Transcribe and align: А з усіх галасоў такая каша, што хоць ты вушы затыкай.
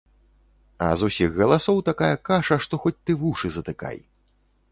А 0.85 0.87
з 1.01 1.07
усіх 1.09 1.35
галасоў 1.41 1.77
такая 1.91 2.11
каша, 2.31 2.55
што 2.65 2.81
хоць 2.85 2.97
ты 3.09 3.17
вушы 3.25 3.47
затыкай. 3.59 3.97